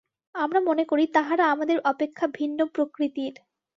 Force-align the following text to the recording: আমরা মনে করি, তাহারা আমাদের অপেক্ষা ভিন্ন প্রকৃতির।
আমরা 0.35 0.59
মনে 0.61 0.83
করি, 0.85 1.03
তাহারা 1.13 1.45
আমাদের 1.47 1.77
অপেক্ষা 1.85 2.25
ভিন্ন 2.33 2.59
প্রকৃতির। 2.73 3.33